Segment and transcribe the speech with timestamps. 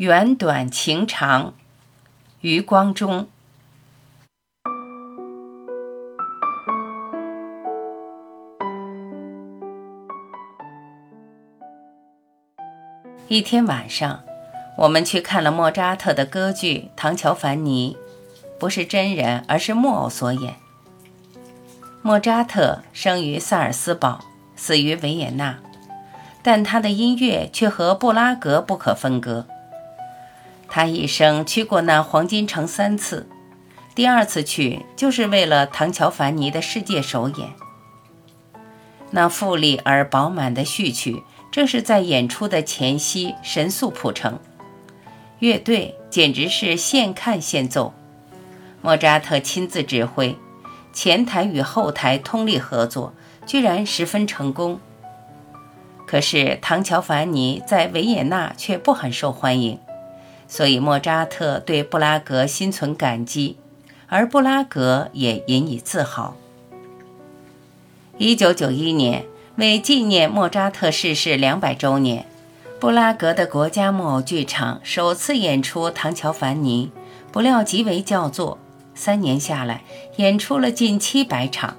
[0.00, 1.52] 缘短情长，
[2.40, 3.28] 余光中。
[13.28, 14.22] 一天晚上，
[14.78, 17.98] 我们去看了莫扎特的歌剧《唐乔凡尼》，
[18.58, 20.54] 不是真人，而是木偶所演。
[22.00, 24.24] 莫扎特生于萨尔斯堡，
[24.56, 25.58] 死于维也纳，
[26.42, 29.46] 但他的音乐却和布拉格不可分割。
[30.70, 33.28] 他一生去过那黄金城三次，
[33.94, 37.50] 第二次去就是为了《唐乔凡尼》的世界首演。
[39.10, 41.22] 那富丽而饱满的序曲。
[41.50, 44.38] 正是在演出的前夕，神速谱成，
[45.40, 47.92] 乐队简直是现看现奏。
[48.80, 50.38] 莫扎特亲自指挥，
[50.92, 53.12] 前台与后台通力合作，
[53.46, 54.78] 居然十分成功。
[56.06, 59.80] 可是《唐乔凡尼》在维也纳却不很受欢迎，
[60.50, 63.56] 所以莫扎特对布拉格心存感激，
[64.08, 66.36] 而布拉格也引以自豪。
[68.18, 69.24] 一九九一年。
[69.56, 72.24] 为纪念莫扎特逝世两百周年，
[72.78, 76.90] 布拉格的国家木偶剧场首次演出《唐乔凡尼》，
[77.30, 78.56] 不料极为叫座。
[78.94, 79.82] 三年下来，
[80.16, 81.76] 演出了近七百场，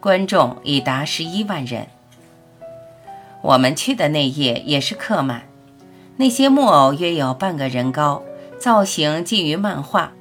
[0.00, 1.88] 观众已达十一万人。
[3.42, 5.42] 我们去的那夜也是客满，
[6.20, 8.24] 那些木偶约有半个人高，
[8.58, 10.12] 造型近于漫画，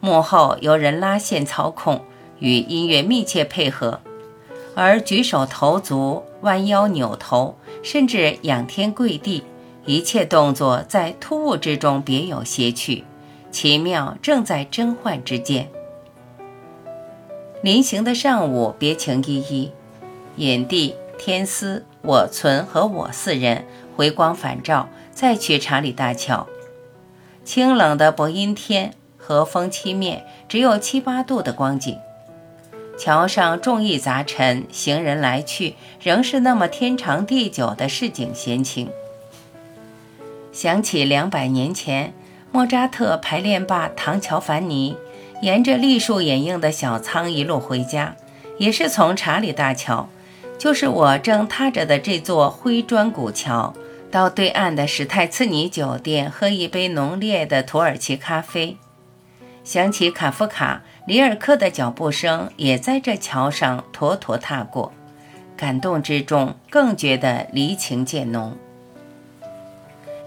[0.00, 2.02] 幕后由人拉线操控，
[2.40, 4.00] 与音乐密切配合。
[4.74, 9.44] 而举手投足、弯腰扭头，甚至仰天跪地，
[9.84, 13.04] 一切动作在突兀之中别有邪趣，
[13.52, 15.70] 奇妙正在真幻之间。
[17.62, 19.70] 临行的上午，别情依依，
[20.34, 26.46] 引帝、天思、我存和我四人回光返照，再去查理大桥。
[27.44, 31.98] 清冷的薄阴天，和风凄面，只有七八度的光景。
[32.98, 38.90] 桥上众意杂陈，行人来去，仍是那么天长地久的市井闲情。
[40.52, 42.12] 想起两百年前，
[42.52, 44.96] 莫扎特排练罢《唐乔凡尼》，
[45.42, 48.16] 沿着绿树掩映的小仓一路回家，
[48.58, 50.08] 也是从查理大桥，
[50.60, 53.72] 就是我正踏着的这座灰砖古桥，
[54.10, 58.76] 到对岸的史泰茨尼酒店喝一杯浓烈的土耳其咖啡。
[59.64, 60.82] 想起卡夫卡。
[61.06, 64.92] 里尔克的脚步声也在这桥上妥妥踏过，
[65.56, 68.56] 感动之中更觉得离情渐浓。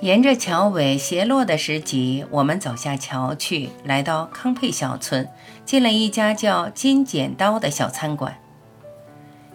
[0.01, 5.29] 沿着桥尾斜落的石级，我们走下桥去，来到康佩小村，
[5.63, 8.39] 进了一家叫“金剪刀”的小餐馆。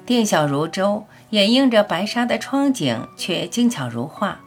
[0.08, 4.40] 店小如舟，掩映着白纱的窗景却精巧如画，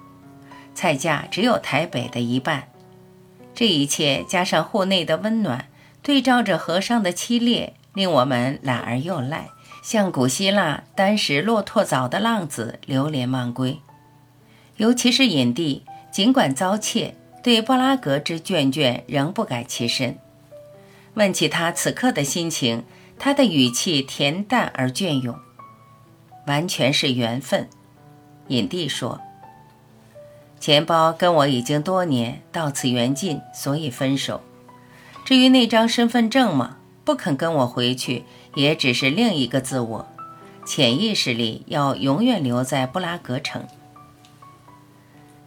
[0.74, 2.70] 菜价只有台北的一半。
[3.54, 5.68] 这一切加上户内的温暖。
[6.02, 9.50] 对照着河上的凄烈，令我们懒而又赖，
[9.84, 13.78] 像古希腊单食骆驼枣的浪子流连忘归。
[14.78, 17.14] 尤其是影帝，尽管遭窃，
[17.44, 20.18] 对布拉格之眷眷仍不改其身。
[21.14, 22.84] 问起他此刻的心情，
[23.20, 25.38] 他的语气恬淡而隽永，
[26.46, 27.68] 完全是缘分。
[28.48, 29.22] 隐帝说
[30.60, 34.42] ：“钱包跟我已经多年，到此缘尽，所以分手。”
[35.24, 38.26] 至于那张身份证嘛，不肯跟我回去，
[38.56, 40.08] 也只是另一个自我，
[40.66, 43.66] 潜意识里要永远留在布拉格城。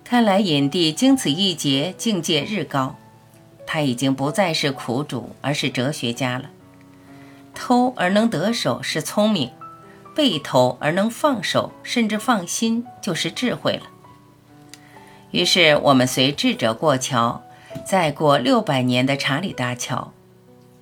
[0.04, 2.96] 看来影帝经此一劫，境界日高，
[3.66, 6.50] 他已经不再是苦主，而是哲学家了。
[7.52, 9.50] 偷而能得手是聪明，
[10.14, 13.82] 被偷而能放手，甚至放心，就是智慧了。
[15.30, 17.42] 于是我们随智者过桥。
[17.84, 20.12] 再过六百年的查理大桥，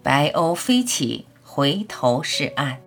[0.02, 2.80] 白鸥飞起，回头是岸。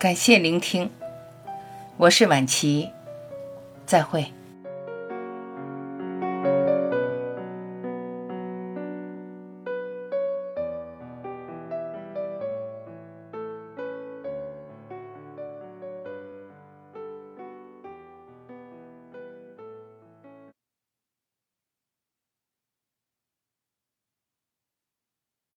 [0.00, 0.88] 感谢聆听，
[1.98, 2.88] 我是晚琪，
[3.84, 4.32] 再会。